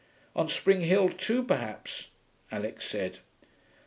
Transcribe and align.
'On 0.35 0.47
Spring 0.47 0.81
Hill 0.81 1.09
too, 1.09 1.43
perhaps,' 1.43 2.07
Alix 2.51 2.85
said. 2.87 3.19